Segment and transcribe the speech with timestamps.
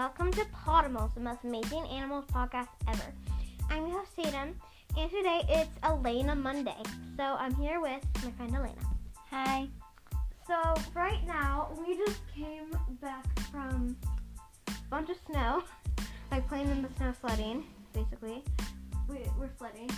[0.00, 3.12] welcome to Podimals, the most amazing animals podcast ever.
[3.68, 4.54] I'm your host, Tatum,
[4.96, 6.82] and today it's Elena Monday.
[7.18, 8.80] So I'm here with my friend Elena.
[9.28, 9.68] Hi.
[10.46, 10.54] So
[10.94, 12.70] right now, we just came
[13.02, 13.94] back from
[14.68, 15.64] a bunch of snow,
[16.30, 18.42] like playing in the snow sledding, basically.
[19.06, 19.90] We, we're sledding.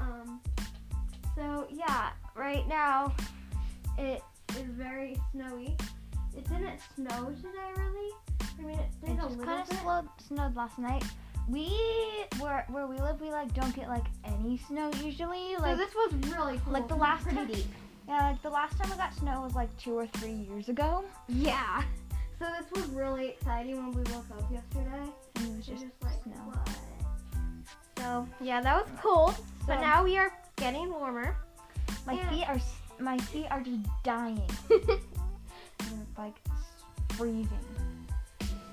[0.00, 0.40] Um,
[1.36, 3.14] so yeah, right now
[3.98, 4.20] it
[4.56, 5.76] is very snowy.
[6.36, 8.10] It didn't snow today, really.
[8.58, 11.04] I mean, it did It just kind of slowed, snowed last night.
[11.48, 11.72] We
[12.40, 15.54] where where we live, we like don't get like any snow usually.
[15.56, 16.72] so Like this was really cool.
[16.74, 17.66] like the last pretty deep.
[18.08, 21.04] yeah, like the last time we got snow was like two or three years ago,
[21.28, 21.82] Yeah.
[22.38, 25.10] So this was really exciting when we woke up yesterday.
[25.36, 26.34] and it was just, just like snow.
[26.52, 26.68] what?
[27.98, 29.34] So yeah, that was cool.
[29.66, 31.34] But now we are getting warmer.
[32.06, 32.30] My Yeah.
[32.30, 32.60] feet are
[33.00, 34.40] my feet are just dying.
[34.68, 36.34] They're, like
[37.14, 37.48] freezing.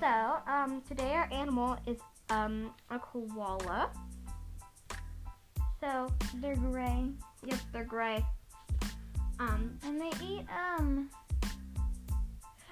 [0.06, 1.98] So um, today our animal is
[2.30, 3.90] um a koala.
[5.80, 7.10] So They're gray,
[7.44, 8.24] yep, they're gray.
[9.40, 11.10] Um, and they eat um.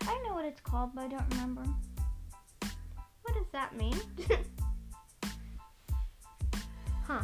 [0.03, 1.63] I know what it's called, but I don't remember.
[3.23, 3.97] what does that mean?
[7.07, 7.23] huh?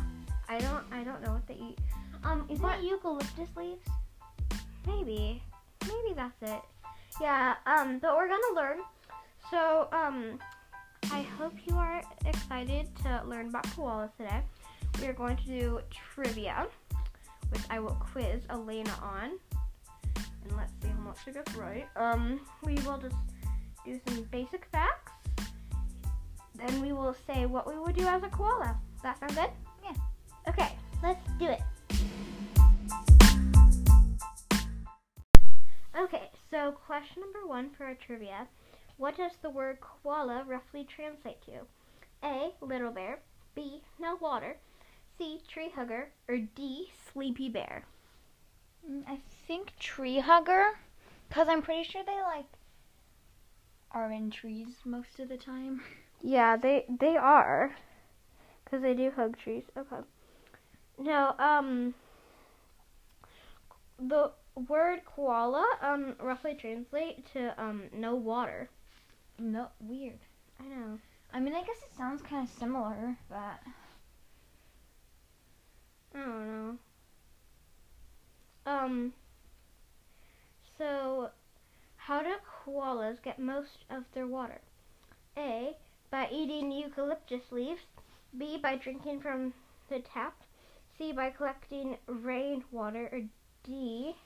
[0.48, 0.84] I don't.
[0.92, 1.78] I don't know what they eat.
[2.25, 3.86] Um, Isn't what- it eucalyptus leaves?
[4.86, 5.42] Maybe.
[5.83, 6.62] Maybe that's it.
[7.20, 8.78] Yeah, um, but we're gonna learn.
[9.51, 10.39] So, um,
[11.11, 14.43] I hope you are excited to learn about koalas today.
[15.01, 16.69] We are going to do trivia,
[17.48, 19.31] which I will quiz Elena on.
[20.17, 21.89] And let's see how much she gets right.
[21.97, 23.17] Um, we will just
[23.84, 25.12] do some basic facts.
[26.55, 28.78] Then we will say what we would do as a koala.
[29.03, 29.51] That sound good?
[29.83, 29.95] Yeah.
[30.48, 31.61] Okay, let's do it.
[35.98, 38.47] Okay, so question number one for our trivia.
[39.01, 41.61] What does the word koala roughly translate to?
[42.22, 42.50] A.
[42.61, 43.21] Little bear.
[43.55, 43.81] B.
[43.99, 44.59] No water.
[45.16, 45.41] C.
[45.49, 46.11] Tree hugger.
[46.28, 46.93] Or D.
[47.11, 47.87] Sleepy bear.
[48.87, 50.78] Mm, I think tree hugger,
[51.31, 52.44] cause I'm pretty sure they like
[53.91, 55.81] are in trees most of the time.
[56.22, 57.75] Yeah, they they are,
[58.62, 59.65] because they do hug trees.
[59.78, 60.03] Okay.
[60.99, 61.94] No, um,
[63.99, 64.32] the
[64.69, 68.69] word koala um roughly translate to um no water.
[69.43, 70.19] No, weird.
[70.61, 70.99] I know.
[71.33, 73.59] I mean, I guess it sounds kind of similar, but
[76.15, 76.77] I don't know.
[78.67, 79.15] Um.
[80.77, 81.31] So,
[81.97, 82.34] how do
[82.67, 84.61] koalas get most of their water?
[85.39, 85.75] A.
[86.11, 87.87] By eating eucalyptus leaves.
[88.37, 88.59] B.
[88.59, 89.55] By drinking from
[89.89, 90.34] the tap.
[90.99, 91.12] C.
[91.12, 93.09] By collecting rainwater.
[93.11, 93.23] Or
[93.65, 94.17] D.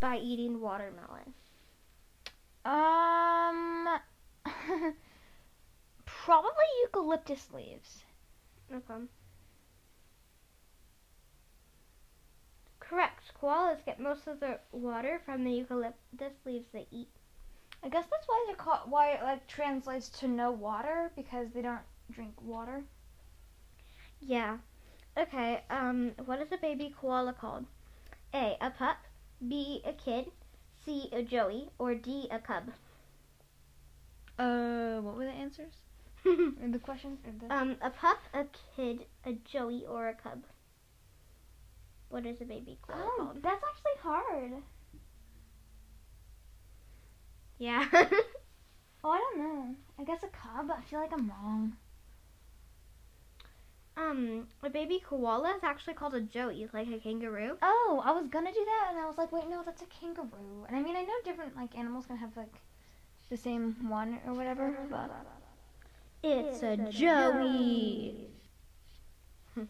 [0.00, 1.34] By eating watermelon.
[2.64, 3.88] Um,
[6.06, 8.04] probably eucalyptus leaves.
[8.72, 9.04] Okay.
[12.80, 13.32] Correct.
[13.40, 17.08] Koalas get most of their water from the eucalyptus leaves they eat.
[17.82, 18.90] I guess that's why they're called.
[18.90, 22.82] Why it like translates to no water because they don't drink water.
[24.20, 24.58] Yeah.
[25.16, 27.66] Okay, um, what is a baby koala called?
[28.32, 28.96] A, a pup,
[29.46, 30.30] B, a kid,
[30.84, 32.70] C, a joey, or D, a cub?
[34.38, 35.74] Uh, what were the answers?
[36.24, 37.20] The questions?
[37.22, 37.54] The...
[37.54, 40.44] um, a pup, a kid, a joey, or a cub?
[42.08, 43.42] What is a baby koala oh, called?
[43.42, 44.52] that's actually hard.
[47.58, 47.84] Yeah.
[49.04, 49.74] Oh, I don't know.
[49.98, 50.70] I guess a cub.
[50.70, 51.76] I feel like I'm wrong.
[53.96, 57.56] Um, a baby koala is actually called a joey, like a kangaroo.
[57.62, 60.64] Oh, I was gonna do that, and I was like, wait, no, that's a kangaroo.
[60.66, 62.54] And I mean, I know different like animals can have like
[63.30, 65.10] the same one or whatever, but
[66.22, 68.28] It's a a joey.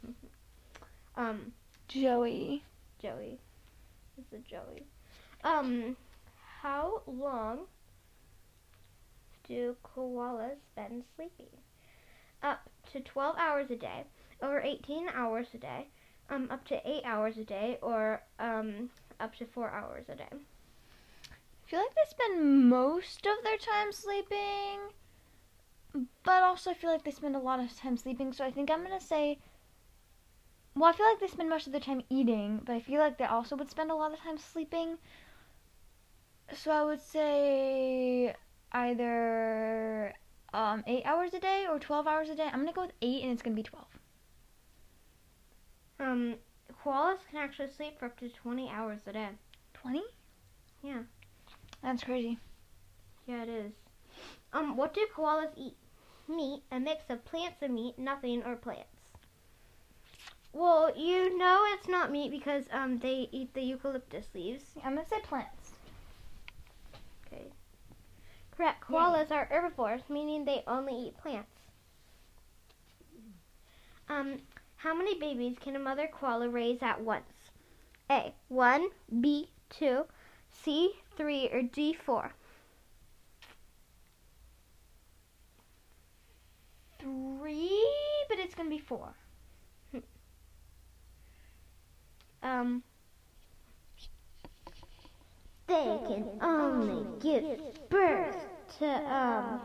[1.17, 1.53] um,
[1.89, 2.63] Joey.
[3.01, 3.39] Joey.
[4.17, 4.87] It's a Joey.
[5.43, 5.97] Um,
[6.63, 7.61] how long
[9.47, 11.47] do koalas spend sleeping?
[12.43, 14.05] Up to 12 hours a day,
[14.43, 15.89] over 18 hours a day,
[16.31, 18.91] um, up to 8 hours a day, or um,
[19.21, 20.29] up to 4 hours a day.
[20.31, 24.81] I feel like they spend most of their time sleeping,
[26.23, 28.33] but also I feel like they spend a lot of time sleeping.
[28.33, 29.39] So I think I'm gonna say.
[30.77, 33.17] Well, I feel like they spend most of their time eating, but I feel like
[33.17, 34.99] they also would spend a lot of time sleeping.
[36.53, 38.35] So I would say
[38.73, 40.15] either
[40.53, 42.49] um, eight hours a day or twelve hours a day.
[42.53, 43.99] I'm gonna go with eight, and it's gonna be twelve.
[46.15, 46.37] Um,
[46.85, 49.31] koalas can actually sleep for up to 20 hours a day.
[49.73, 50.05] Twenty?
[50.81, 51.03] Yeah.
[51.83, 52.39] That's crazy.
[53.27, 53.73] Yeah, it is.
[54.53, 55.75] Um, what do koalas eat?
[56.29, 58.87] Meat, a mix of plants and meat, nothing, or plants.
[60.53, 64.67] Well, you know it's not meat because um they eat the eucalyptus leaves.
[64.85, 65.73] I'm gonna say plants.
[67.27, 67.47] Okay.
[68.57, 68.85] Correct.
[68.85, 71.51] Koalas are herbivores, meaning they only eat plants.
[74.09, 74.39] Um,
[74.85, 77.25] how many babies can a mother koala raise at once?
[78.11, 78.35] A.
[78.49, 78.89] One.
[79.19, 79.49] B.
[79.71, 80.05] Two.
[80.51, 80.91] C.
[81.17, 81.49] Three.
[81.49, 81.95] Or D.
[81.95, 82.35] Four.
[86.99, 87.87] Three,
[88.29, 89.15] but it's gonna be four.
[92.43, 92.83] Um,
[95.67, 97.59] they can only give
[97.89, 98.37] birth
[98.79, 99.61] to um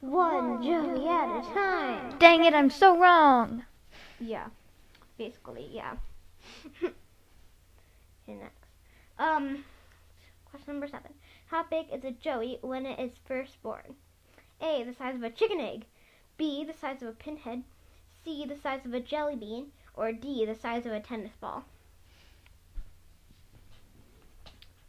[0.00, 2.18] one joey at a time.
[2.18, 3.64] Dang it, I'm so wrong.
[4.20, 4.48] Yeah,
[5.16, 5.94] basically, yeah.
[6.82, 6.92] okay,
[8.28, 8.64] next.
[9.18, 9.64] Um,
[10.50, 11.12] question number seven.
[11.46, 13.96] How big is a joey when it is first born?
[14.60, 14.84] A.
[14.84, 15.86] The size of a chicken egg.
[16.36, 16.64] B.
[16.64, 17.64] The size of a pinhead.
[18.24, 18.44] C.
[18.46, 19.72] The size of a jelly bean.
[19.94, 20.44] Or D.
[20.44, 21.64] The size of a tennis ball.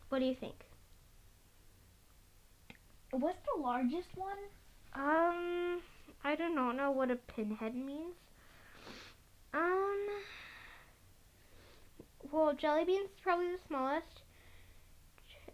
[0.10, 0.66] What do you think?
[3.12, 4.38] What's the largest one?
[4.94, 5.82] Um,
[6.24, 8.16] I do not know what a pinhead means.
[9.54, 10.08] Um,
[12.32, 14.22] well, jelly bean's probably the smallest.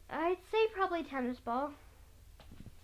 [0.10, 1.72] I'd say probably tennis ball.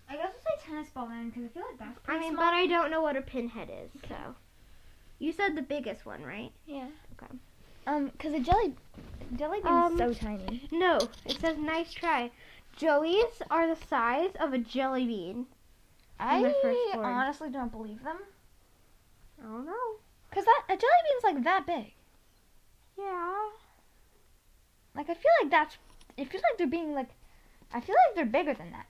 [0.08, 2.32] I guess I'll say tennis ball then, because I feel like that's pretty I mean,
[2.34, 2.44] small.
[2.44, 3.90] but I don't know what a pinhead is.
[4.08, 4.16] So,
[5.18, 6.50] you said the biggest one, right?
[6.66, 6.88] yeah.
[7.22, 7.32] Okay.
[7.86, 8.74] Um, because a jelly,
[9.36, 10.66] jelly bean's Um, so tiny.
[10.72, 12.30] No, it says nice try.
[12.76, 15.46] Joey's are the size of a jelly bean.
[16.18, 16.52] I
[16.94, 18.18] honestly don't believe them.
[19.38, 19.96] I don't know.
[20.34, 21.92] Cause that a jelly bean's like that big.
[22.98, 23.50] Yeah.
[24.96, 25.76] Like I feel like that's.
[26.16, 27.10] It feels like they're being like.
[27.72, 28.86] I feel like they're bigger than that.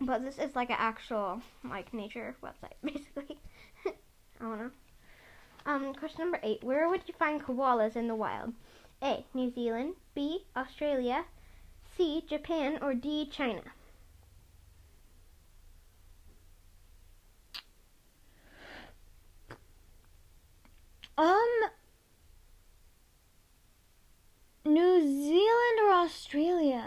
[0.00, 3.38] But this is like an actual like nature website, basically.
[3.86, 3.92] I
[4.40, 4.70] don't know.
[5.66, 8.54] Um, question number eight: Where would you find koalas in the wild?
[9.00, 9.24] A.
[9.34, 9.94] New Zealand.
[10.16, 10.46] B.
[10.56, 11.26] Australia.
[11.96, 12.24] C.
[12.28, 12.80] Japan.
[12.82, 13.28] Or D.
[13.30, 13.62] China.
[21.18, 21.48] Um.
[24.64, 26.84] New Zealand or Australia?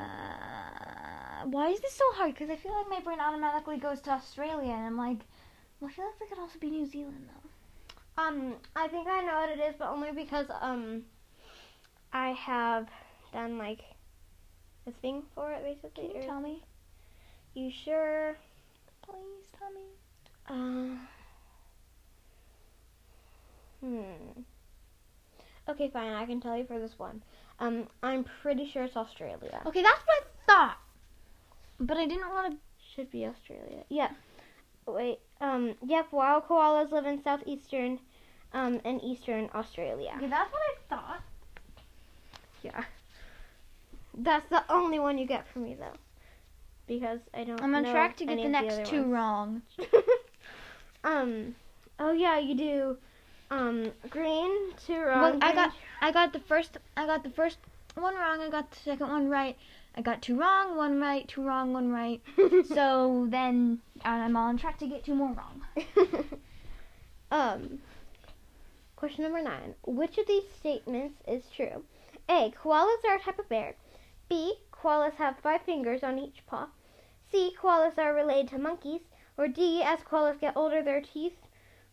[1.45, 2.33] Why is this so hard?
[2.33, 5.19] Because I feel like my brain automatically goes to Australia, and I'm like,
[5.79, 8.23] well, I feel like it could also be New Zealand though.
[8.23, 11.03] Um, I think I know what it is, but only because um,
[12.13, 12.87] I have
[13.33, 13.81] done like
[14.87, 16.07] a thing for it, basically.
[16.07, 16.63] Can you tell me,
[17.53, 18.37] You sure?
[19.03, 19.47] please?
[19.59, 20.95] Tell me.
[20.95, 20.95] Uh,
[23.85, 24.41] hmm.
[25.67, 26.13] Okay, fine.
[26.13, 27.23] I can tell you for this one.
[27.59, 29.61] Um, I'm pretty sure it's Australia.
[29.65, 30.77] Okay, that's what I thought,
[31.79, 32.57] but I didn't want to.
[32.95, 33.83] Should be Australia.
[33.89, 34.09] Yeah.
[34.85, 35.19] Wait.
[35.41, 35.75] Um.
[35.85, 36.11] Yep.
[36.11, 37.99] Wild koalas live in southeastern,
[38.53, 40.13] um, and eastern Australia.
[40.17, 41.21] Okay, that's what I thought.
[42.61, 42.83] Yeah.
[44.17, 45.97] That's the only one you get from me though,
[46.87, 47.61] because I don't.
[47.61, 49.11] I'm on track to get the next other two ones.
[49.11, 49.61] wrong.
[51.03, 51.55] um.
[51.99, 52.97] Oh yeah, you do.
[53.51, 53.91] Um.
[54.09, 55.21] Green two wrong.
[55.21, 57.57] Well, I got I got the first I got the first
[57.95, 58.41] one wrong.
[58.41, 59.57] I got the second one right.
[59.97, 62.21] I got two wrong, one right, two wrong, one right.
[62.67, 65.61] so then I'm on track to get two more wrong.
[67.31, 67.79] um,
[68.97, 69.73] question number nine.
[69.85, 71.85] Which of these statements is true?
[72.27, 72.51] A.
[72.61, 73.75] Koalas are a type of bear.
[74.27, 74.55] B.
[74.73, 76.67] Koalas have five fingers on each paw.
[77.31, 77.55] C.
[77.57, 79.01] Koalas are related to monkeys.
[79.37, 79.81] Or D.
[79.81, 81.37] As koalas get older, their teeth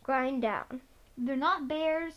[0.03, 0.81] grind down.
[1.17, 2.13] They're not bears.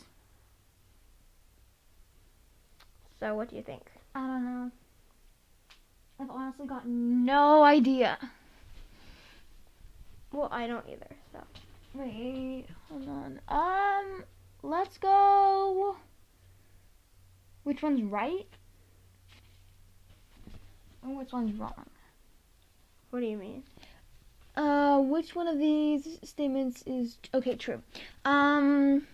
[3.21, 3.83] So, what do you think?
[4.15, 4.71] I don't know.
[6.21, 8.19] I've honestly got no idea.
[10.33, 11.17] Well, I don't either.
[11.33, 11.39] So,
[11.95, 13.41] Wait, hold on.
[13.49, 14.25] Um,
[14.63, 15.97] let's go.
[17.63, 18.47] Which one's right?
[21.03, 21.87] And which one's wrong?
[23.11, 23.63] what do you mean?
[24.57, 27.57] Uh, which one of these statements is okay?
[27.57, 27.83] True.
[28.25, 29.07] Um,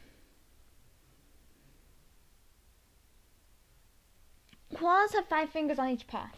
[4.72, 6.30] koalas have five fingers on each paw.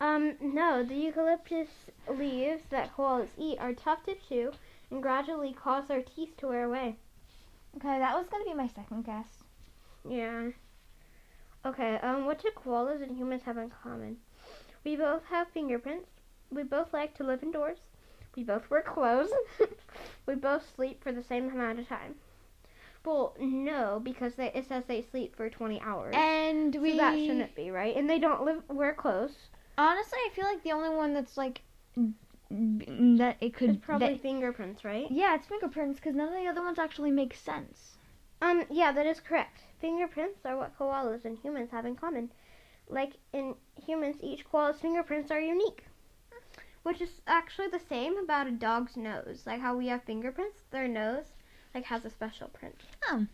[0.00, 1.68] Um, no, the eucalyptus
[2.08, 4.52] leaves that koalas eat are tough to chew
[4.90, 6.96] and gradually cause their teeth to wear away.
[7.76, 9.28] Okay, that was gonna be my second guess.
[10.08, 10.50] Yeah.
[11.66, 14.16] Okay, um, what do koalas and humans have in common?
[14.84, 16.13] We both have fingerprints.
[16.54, 17.78] We both like to live indoors.
[18.36, 19.30] We both wear clothes.
[20.26, 22.16] we both sleep for the same amount of time.
[23.04, 26.14] Well, no, because they, it says they sleep for 20 hours.
[26.16, 26.92] And we.
[26.92, 27.94] so that shouldn't be, right?
[27.94, 29.34] And they don't live wear clothes.
[29.76, 31.60] honestly, I feel like the only one that's like
[32.50, 33.70] that it could.
[33.70, 35.06] It's probably that- fingerprints, right?
[35.10, 37.96] yeah, it's fingerprints because none of the other ones actually make sense.
[38.40, 39.60] Um, yeah, that is correct.
[39.80, 42.30] Fingerprints are what koalas and humans have in common.
[42.88, 43.54] Like in
[43.86, 45.84] humans, each koala's fingerprints are unique.
[46.84, 49.42] Which is actually the same about a dog's nose.
[49.46, 51.32] Like how we have fingerprints, their nose
[51.74, 52.80] like has a special print.
[53.10, 53.26] Oh.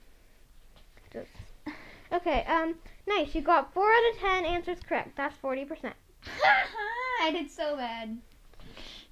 [2.12, 2.74] Okay, um,
[3.06, 3.34] nice.
[3.34, 5.16] You got four out of ten answers correct.
[5.16, 5.94] That's forty percent.
[7.22, 8.18] I did so bad.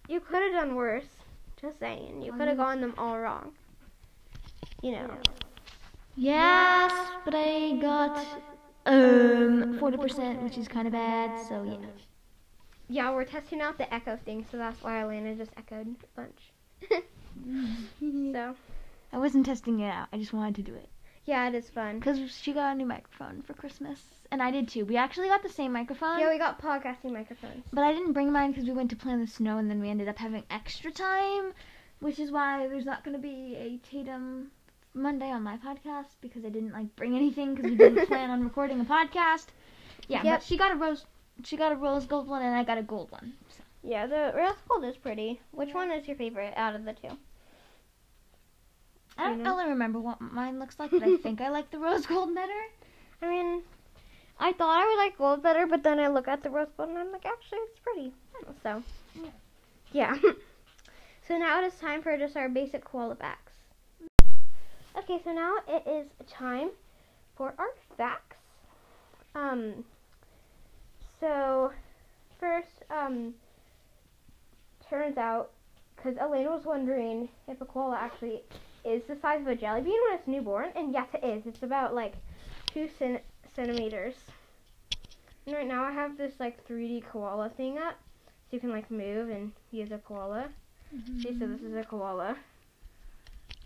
[0.09, 1.07] You could have done worse.
[1.61, 2.23] Just saying.
[2.23, 3.53] You could have gotten them all wrong.
[4.83, 5.11] You know.
[6.17, 6.93] Yes,
[7.25, 8.27] but I got
[8.87, 11.47] um forty percent, which is kind of bad.
[11.47, 11.87] So yeah.
[12.89, 17.03] Yeah, we're testing out the echo thing, so that's why Elena just echoed a bunch.
[18.33, 18.55] so,
[19.13, 20.09] I wasn't testing it out.
[20.13, 20.89] I just wanted to do it
[21.29, 21.99] yeah, it is fun.
[21.99, 24.87] because she got a new microphone for Christmas, and I did too.
[24.87, 26.19] We actually got the same microphone.
[26.19, 27.65] Yeah, we got podcasting microphones.
[27.71, 29.79] But I didn't bring mine because we went to play in the snow and then
[29.79, 31.53] we ended up having extra time,
[32.01, 34.51] which is why there's not going to be a Tatum
[34.95, 38.43] Monday on my podcast because I didn't like bring anything because we didn't plan on
[38.43, 39.49] recording a podcast.
[40.09, 40.41] Yeah, Yep.
[40.41, 41.05] but she got a rose,
[41.45, 43.35] she got a rose gold one and I got a gold one.
[43.49, 43.63] So.
[43.83, 45.41] Yeah, the rose gold is pretty.
[45.53, 47.17] Which one is your favorite out of the two?
[49.17, 49.57] I don't You know?
[49.57, 52.61] really remember what mine looks like, but I think I like the rose gold better.
[53.23, 53.63] I mean,
[54.39, 56.91] I thought I would like gold better, but then I look at the rose gold
[56.91, 58.13] and I'm like, actually, it's pretty.
[58.63, 58.83] So,
[59.93, 60.17] yeah.
[61.27, 63.53] so now it is time for just our basic koala facts.
[64.97, 66.71] Okay, so now it is time
[67.37, 68.37] for our facts.
[69.35, 69.85] Um,
[71.21, 71.73] so
[72.39, 73.35] first, um,
[74.89, 75.51] turns out,
[75.97, 78.43] because Elena was wondering if a koala actually
[78.85, 81.47] is the size of a jelly bean when it's newborn, and yes, it is.
[81.47, 82.15] It's about like
[82.73, 83.21] two cen-
[83.55, 84.15] centimeters.
[85.47, 87.97] And right now I have this like 3D koala thing up,
[88.27, 90.49] so you can like move and use a koala.
[91.23, 92.37] See, so this is a koala.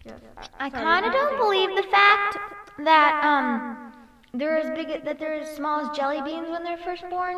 [0.05, 0.19] Yes,
[0.59, 2.39] I kind of don't believe the fact
[2.79, 3.92] that um
[4.35, 7.37] they're as big that they're as small as jelly beans when they're first born.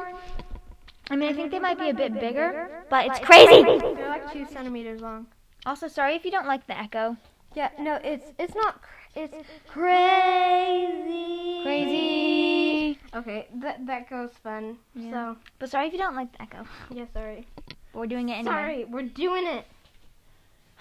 [1.10, 3.62] I mean, I think they might be a bit bigger, but it's crazy.
[3.62, 5.26] They're like two centimeters long.
[5.66, 7.16] Also, sorry if you don't like the echo.
[7.54, 8.80] Yeah, no, it's it's not.
[9.16, 9.34] It's
[9.68, 11.60] crazy.
[11.62, 12.98] Crazy.
[13.14, 14.78] Okay, that that goes fun.
[14.94, 15.34] Yeah.
[15.58, 16.64] But sorry if you don't like the echo.
[16.90, 17.46] Yeah, sorry.
[17.92, 18.52] We're doing it anyway.
[18.52, 19.66] Sorry, we're doing it.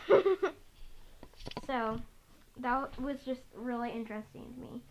[1.68, 2.02] so
[2.60, 4.82] that was just really interesting to me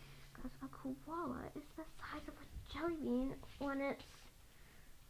[0.43, 4.05] because a koala is the size of a jelly bean when it's.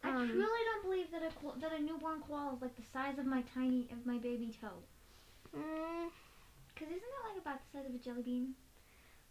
[0.03, 3.17] Um, I truly don't believe that a that a newborn koala is like the size
[3.17, 4.77] of my tiny of my baby toe.
[5.55, 6.09] mm,
[6.77, 8.53] Cause isn't that like about the size of a jelly bean?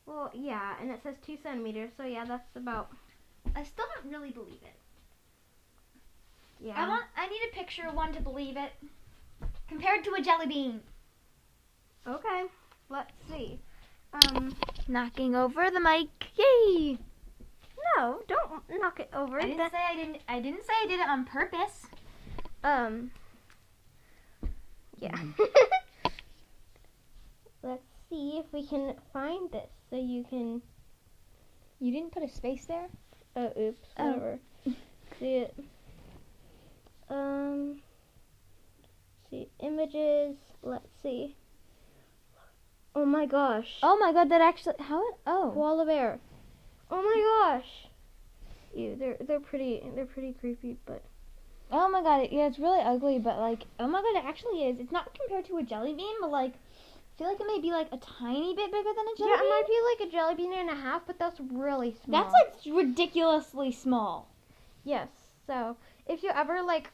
[0.07, 2.91] well, yeah, and it says two centimeters, so yeah, that's about.
[3.55, 4.75] I still don't really believe it.
[6.61, 6.75] Yeah.
[6.77, 7.05] I want.
[7.17, 8.73] I need a picture of one to believe it.
[9.69, 10.81] Compared to a jelly bean.
[12.07, 12.45] Okay,
[12.89, 13.61] let's see.
[14.13, 14.55] Um,
[14.89, 16.09] Knocking over the mic.
[16.37, 16.99] Yay!
[17.97, 19.39] no, don't knock it over.
[19.39, 20.19] I didn't That- say I didn't.
[20.29, 21.87] I didn't say I did it on purpose.
[22.65, 23.11] Um.
[24.99, 25.17] Yeah.
[27.63, 30.63] Let's see if we can find this so you can.
[31.81, 32.87] You didn't put a space there.
[33.37, 33.89] Oh, oops.
[33.99, 34.07] Oh.
[34.07, 34.39] Whatever.
[35.19, 35.55] see it.
[37.09, 37.81] Um.
[39.31, 40.37] See images.
[40.63, 41.37] Let's see.
[42.95, 43.79] Oh my gosh.
[43.83, 44.29] Oh my god!
[44.31, 44.75] That actually.
[44.79, 45.07] How?
[45.09, 45.51] It, oh.
[45.55, 46.19] Koala bear.
[46.91, 47.89] Oh my gosh.
[48.75, 51.03] Ew, they're they're pretty they're pretty creepy, but
[51.75, 52.25] Oh my god!
[52.25, 54.79] It, yeah, it's really ugly, but like, oh my god, it actually is.
[54.79, 57.71] It's not compared to a jelly bean, but like, I feel like it may be
[57.71, 60.35] like a tiny bit bigger than a jelly yeah, it might be like a jelly
[60.35, 62.23] bean and a half, but that's really small.
[62.23, 64.29] That's like ridiculously small.
[64.85, 65.09] Yes.
[65.47, 66.91] So if you ever like,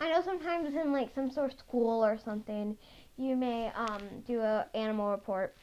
[0.00, 2.78] I know sometimes in like some sort of school or something,
[3.16, 5.54] you may um do a animal report.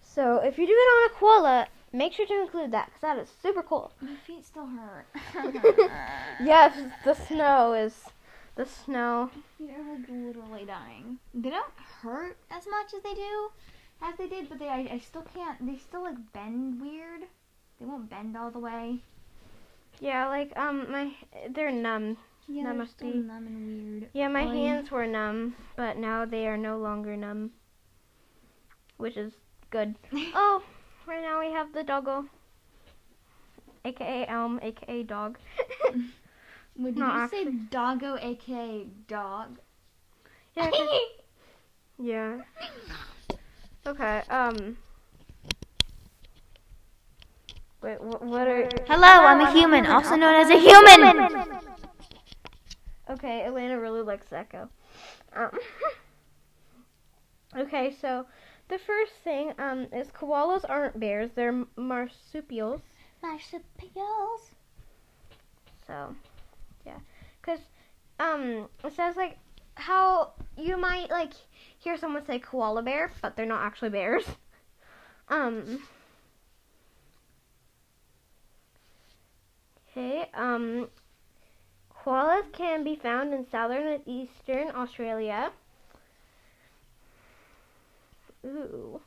[0.00, 3.18] So if you do it on a koala, make sure to include that because that
[3.18, 3.92] is super cool.
[4.00, 5.06] My feet still hurt.
[6.40, 8.04] Yes, the snow is
[8.56, 9.30] the snow.
[9.58, 11.18] They're like literally dying.
[11.32, 13.50] They don't hurt as much as they do,
[14.02, 15.64] as they did, but they I, I still can't.
[15.64, 17.22] They still like bend weird.
[17.80, 18.98] They won't bend all the way.
[20.00, 21.12] Yeah, like um my
[21.48, 22.16] they're numb.
[22.46, 24.10] Yeah, That must still be- numb and weird.
[24.12, 24.52] Yeah, my Oy.
[24.52, 27.52] hands were numb, but now they are no longer numb,
[28.98, 29.32] which is
[29.70, 29.94] good.
[30.34, 30.62] Oh,
[31.06, 32.26] right now we have the doggo,
[33.84, 35.38] aka Elm, aka dog.
[36.76, 39.58] Would did No, you say doggo, aka dog?
[40.56, 40.70] yeah.
[40.70, 41.00] 'cause-
[41.98, 42.40] yeah.
[43.86, 44.22] Okay.
[44.30, 44.76] Um.
[47.82, 47.96] Wait.
[47.98, 48.68] Wh- what are?
[48.86, 51.28] Hello, I'm a human, also known as a human.
[53.08, 54.68] Okay, Elena really likes Echo.
[55.34, 55.50] Um,
[57.56, 58.26] okay, so
[58.68, 62.80] the first thing um, is koalas aren't bears; they're marsupials.
[63.22, 64.54] Marsupials.
[65.86, 66.14] So,
[66.86, 66.98] yeah,
[67.40, 67.60] because
[68.18, 69.38] um, it says like
[69.74, 71.32] how you might like
[71.78, 74.24] hear someone say koala bear, but they're not actually bears.
[75.26, 75.80] Um.
[79.90, 80.28] Okay.
[80.34, 80.88] Um.
[82.04, 85.52] Koalas can be found in southern and eastern Australia.
[88.44, 89.00] Ooh.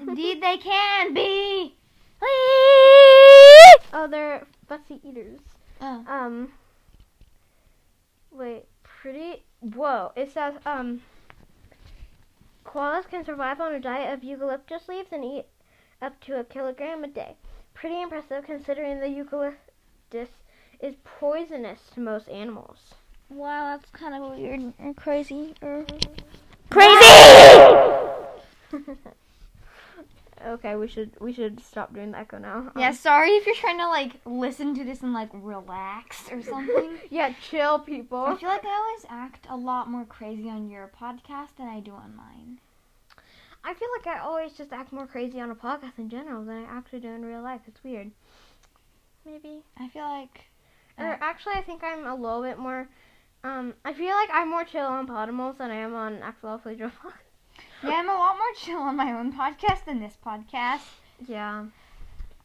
[0.00, 1.76] Indeed, they can be.
[3.92, 5.38] Oh, they're fussy eaters.
[5.82, 6.04] Oh.
[6.08, 6.52] Um.
[8.32, 9.42] Wait, pretty.
[9.60, 10.12] Whoa!
[10.16, 11.02] It says um.
[12.64, 15.44] Koalas can survive on a diet of eucalyptus leaves and eat
[16.00, 17.36] up to a kilogram a day.
[17.74, 20.30] Pretty impressive considering the eucalyptus
[20.84, 22.94] is poisonous to most animals.
[23.30, 25.54] Wow, that's kind of weird and crazy.
[25.62, 25.86] Or
[30.46, 32.58] okay, we should we should stop doing the echo now.
[32.58, 36.42] Um, Yeah, sorry if you're trying to like listen to this and like relax or
[36.42, 36.98] something.
[37.10, 38.18] yeah, chill, people.
[38.18, 41.80] I feel like I always act a lot more crazy on your podcast than I
[41.80, 42.58] do on mine.
[43.66, 46.64] I feel like I always just act more crazy on a podcast in general than
[46.64, 47.62] I actually do in real life.
[47.66, 48.10] It's weird.
[49.24, 49.62] Maybe.
[49.78, 50.44] I feel like
[50.98, 52.88] Or actually, I think I'm a little bit more.
[53.42, 56.92] Um, I feel like I'm more chill on Podimals than I am on Axel Playdraw.
[57.82, 60.80] yeah, I'm a lot more chill on my own podcast than this podcast.
[61.26, 61.66] yeah.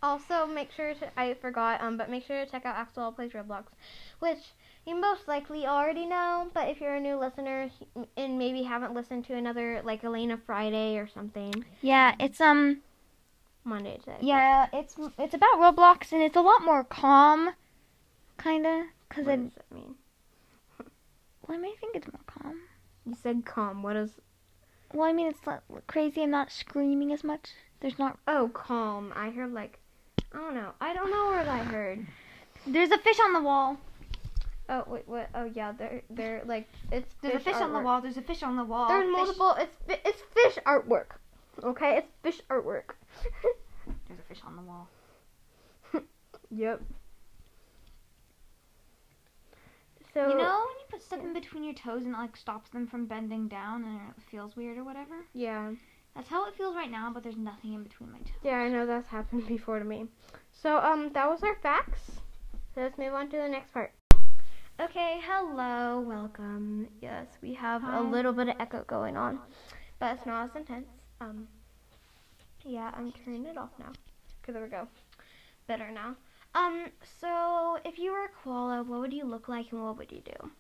[0.01, 1.19] Also, make sure to.
[1.19, 1.81] I forgot.
[1.81, 3.65] Um, but make sure to check out Axel Plays Roblox,
[4.19, 4.39] which
[4.87, 6.49] you most likely already know.
[6.53, 7.69] But if you're a new listener
[8.15, 12.77] and maybe haven't listened to another like Elena Friday or something, Yeah, it's um
[13.65, 14.17] Monday today.
[14.21, 17.49] yeah, it's it's about Roblox and it's a lot more calm,
[18.41, 19.43] kinda, cause What it.
[19.43, 19.95] does that mean?
[21.47, 22.59] Well, I may think it's more calm.
[23.05, 23.81] You said calm.
[23.81, 24.11] What is?
[24.93, 26.21] Well, I mean it's not crazy.
[26.21, 27.49] I'm not screaming as much.
[27.79, 28.19] There's not.
[28.27, 29.11] Oh, calm.
[29.15, 29.79] I heard like.
[30.31, 30.71] I don't know.
[30.79, 32.05] I don't know what I heard.
[32.67, 33.77] There's a fish on the wall.
[34.69, 35.29] Oh wait, what?
[35.33, 37.15] Oh yeah, they're they're like it's.
[37.21, 37.99] There's a fish on the wall.
[38.01, 38.87] There's a fish on the wall.
[38.89, 39.55] There's Fish- multiple.
[39.57, 39.75] It's
[40.05, 41.17] it's fish artwork.
[41.63, 42.91] Okay, it's fish artwork.
[44.07, 44.87] There's a fish on the wall.
[46.51, 46.81] yep.
[50.13, 52.69] So You know when you put stuff in between your toes and it like stops
[52.71, 55.25] them from bending down and it feels weird or whatever?
[55.33, 55.71] Yeah,
[56.15, 58.41] That's how it feels right now, but there's nothing in between my toes.
[58.43, 60.05] yeah, I know that's happened before to me.
[60.51, 62.11] So um, that was our facts.
[62.73, 63.93] So let's move on to the next part.
[64.79, 66.87] Okay, hello, welcome.
[67.01, 67.99] Yes, we have Hi.
[67.99, 69.39] a little bit of echo going on,
[69.99, 70.87] but it's not as intense.
[71.21, 71.47] Um,
[72.65, 73.91] yeah, I'm turning it off now.
[74.43, 74.87] Okay, there we go.
[75.67, 76.15] Better now.
[76.55, 76.85] Um,
[77.21, 80.21] so if you were a koala, what would you look like and what would you
[80.21, 80.51] do?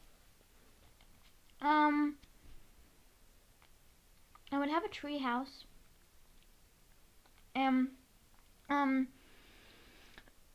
[1.61, 2.15] Um,
[4.51, 5.65] I would have a tree house.
[7.55, 7.89] Um,
[8.69, 9.07] um,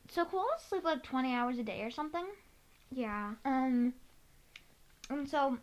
[0.09, 2.25] so koalas sleep like 20 hours a day or something.
[2.91, 3.33] Yeah.
[3.43, 3.93] Um,
[5.09, 5.57] and so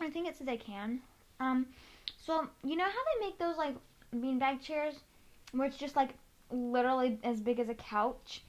[0.00, 1.00] I think it said they can.
[1.40, 1.66] Um,
[2.24, 3.74] so you know how they make those like
[4.14, 4.94] beanbag chairs
[5.52, 6.10] where it's just like
[6.50, 8.42] literally as big as a couch,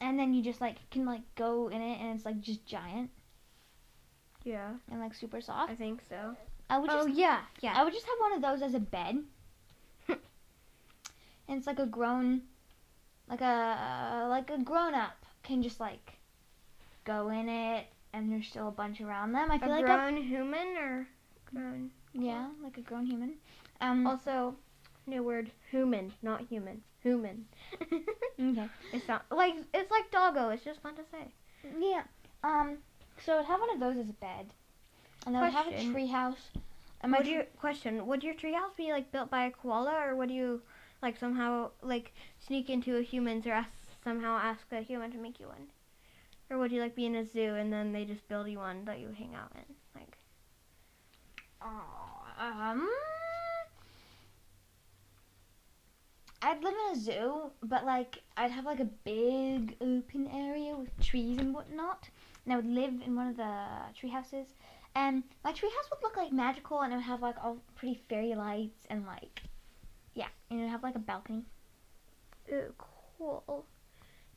[0.00, 3.10] and then you just like can like go in it and it's like just giant
[4.44, 5.70] Yeah, and like super soft.
[5.70, 6.36] I think so.
[6.68, 7.72] I would just Oh yeah, yeah.
[7.76, 9.22] I would just have one of those as a bed.
[10.08, 10.18] and
[11.48, 12.42] it's like a grown
[13.28, 16.18] like a like a grown up can just like
[17.04, 19.50] go in it and there's still a bunch around them.
[19.50, 21.06] I feel like I, grown human or
[21.52, 21.90] grown?
[22.12, 23.34] yeah, like a grown human.
[23.80, 24.56] Um Also,
[25.06, 26.82] new word, human, not human.
[27.02, 27.46] Human.
[27.82, 28.68] okay.
[28.92, 30.50] it's not like it's like doggo.
[30.50, 31.32] It's just fun to say.
[31.78, 32.02] Yeah.
[32.44, 32.78] Um
[33.24, 34.46] so I'd have one of those as a bed.
[35.26, 35.92] And then I would have a Question.
[35.92, 36.50] tree house.
[37.02, 38.06] And my would your question?
[38.06, 40.62] Would your treehouse be like built by a koala, or would you
[41.02, 42.12] like somehow like
[42.46, 43.70] sneak into a human's or ask,
[44.04, 45.68] somehow ask a human to make you one?
[46.50, 48.84] Or would you like be in a zoo and then they just build you one
[48.84, 49.74] that you hang out in?
[49.94, 50.16] Like
[52.38, 52.88] um
[56.42, 60.98] I'd live in a zoo, but like I'd have like a big open area with
[61.00, 62.08] trees and whatnot,
[62.44, 63.66] and I would live in one of the
[63.98, 64.46] tree houses.
[64.94, 68.00] And my tree house would look like magical, and it would have like all pretty
[68.08, 69.42] fairy lights and like,
[70.14, 71.44] yeah, and it would have like a balcony.
[72.50, 72.74] Ooh,
[73.18, 73.66] cool.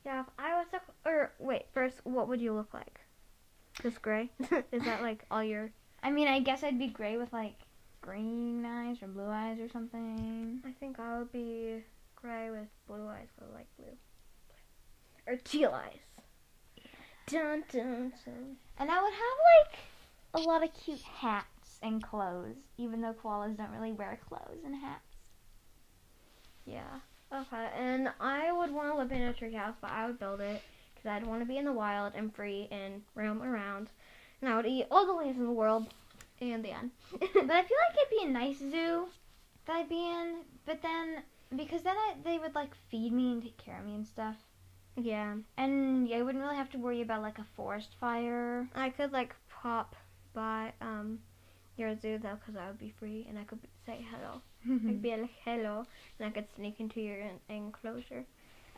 [0.04, 3.00] Yeah, if I was a, or wait, first, what would you look like?
[3.82, 4.30] Just gray?
[4.72, 5.70] Is that like all your?
[6.02, 7.56] I mean, I guess I'd be gray with like
[8.02, 10.60] green eyes or blue eyes or something.
[10.64, 11.82] I think I would be
[12.24, 13.96] gray with blue eyes, but like blue.
[15.26, 15.98] Or teal eyes.
[17.26, 18.56] Dun, dun, dun.
[18.78, 19.78] And I would have like
[20.34, 24.74] a lot of cute hats and clothes, even though koalas don't really wear clothes and
[24.74, 25.14] hats.
[26.64, 27.00] Yeah.
[27.32, 27.68] Okay.
[27.78, 30.62] And I would want to live in a tree house, but I would build it
[30.94, 33.88] because I'd want to be in the wild and free and roam around.
[34.40, 35.88] And I would eat all the leaves in the world.
[36.40, 36.90] And the end.
[37.12, 39.06] but I feel like it'd be a nice zoo
[39.66, 40.38] that I'd be in.
[40.66, 41.22] But then,
[41.56, 44.36] because then I, they would like feed me and take care of me and stuff.
[44.96, 45.34] yeah.
[45.56, 48.68] And I wouldn't really have to worry about like a forest fire.
[48.74, 49.96] I could like pop
[50.34, 51.20] by um
[51.76, 54.40] your zoo though, because I would be free and I could say hello.
[54.88, 55.84] I'd be like hello,
[56.18, 58.24] and I could sneak into your en- enclosure.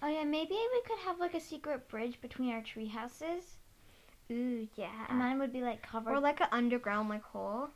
[0.03, 3.59] oh yeah, maybe we could have like a secret bridge between our tree houses.
[4.33, 5.07] Ooh yeah.
[5.09, 6.11] And mine would be like covered.
[6.13, 7.69] or like an underground like hole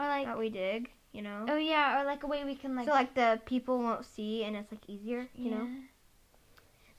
[0.00, 1.46] or like that we dig, you know.
[1.48, 4.44] oh yeah, or like a way we can like so like the people won't see
[4.44, 5.66] and it's like easier, you know.
[5.68, 5.80] Yeah.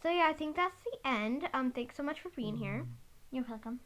[0.02, 1.48] So yeah, I think that's the end.
[1.54, 2.86] Um, thanks so much for being here.
[3.32, 3.80] You're welcome.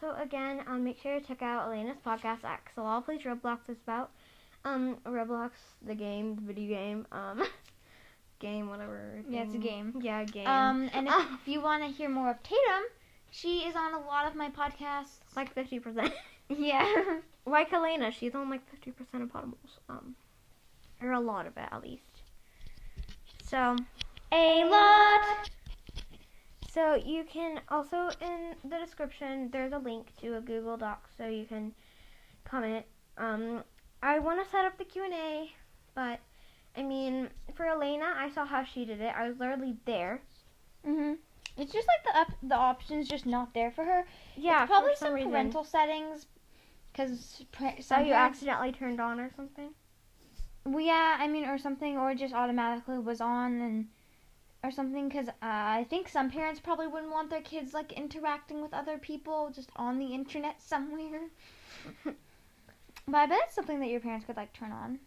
[0.00, 3.58] So again, um, make sure to check out Elena's podcast at All Plays Roblox.
[3.68, 4.10] It's about
[4.64, 5.50] um Roblox,
[5.86, 7.42] the game, the video game, um,
[8.40, 9.22] game, whatever.
[9.28, 9.94] Yeah, it's a game.
[10.00, 10.46] Yeah, game.
[10.46, 12.84] Um, and if, if you want to hear more of Tatum,
[13.30, 15.20] she is on a lot of my podcasts.
[15.36, 16.12] like fifty percent.
[16.48, 17.20] Yeah.
[17.46, 19.78] Like Elena, she's on like fifty percent of Podimals.
[19.88, 20.14] Um,
[21.02, 22.22] or a lot of it at least.
[23.42, 23.76] So
[24.32, 25.50] a lot.
[26.70, 31.26] So you can also in the description there's a link to a Google Doc so
[31.26, 31.72] you can
[32.44, 32.84] comment.
[33.18, 33.64] Um,
[34.02, 35.50] I want to set up the Q and A,
[35.94, 36.20] but
[36.76, 39.12] I mean for Elena, I saw how she did it.
[39.16, 40.20] I was literally there.
[40.86, 41.16] Mhm.
[41.56, 44.06] It's just like the up, the options just not there for her.
[44.36, 46.26] Yeah, it's probably some, some parental settings.
[46.92, 47.42] Because
[47.80, 49.70] So you accidentally turned on or something.
[50.64, 53.86] Well, yeah, I mean, or something, or just automatically was on and
[54.62, 55.08] or something.
[55.08, 58.98] Because uh, I think some parents probably wouldn't want their kids like interacting with other
[58.98, 61.28] people just on the internet somewhere.
[62.04, 64.98] but I bet it's something that your parents could like turn on.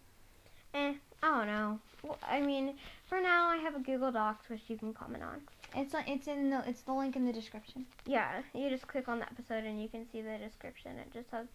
[0.73, 1.79] Eh, I don't know.
[2.01, 2.73] Well, I mean,
[3.07, 5.41] for now I have a Google Docs which you can comment on.
[5.75, 7.85] It's it's in the it's the link in the description.
[8.05, 10.97] Yeah, you just click on the episode and you can see the description.
[10.97, 11.47] It just has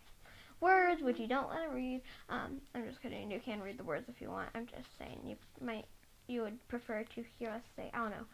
[0.61, 2.03] words which you don't want to read.
[2.29, 3.31] Um, I'm just kidding.
[3.31, 4.49] You can read the words if you want.
[4.55, 5.87] I'm just saying you might
[6.27, 7.91] you would prefer to hear us say.
[7.93, 8.27] I don't know.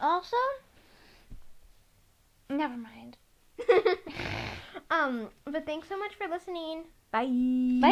[0.00, 0.36] Also,
[2.48, 3.16] never mind.
[4.90, 6.84] um, but thanks so much for listening.
[7.12, 7.26] Bye.
[7.80, 7.88] Bye.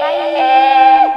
[0.00, 1.10] Bye.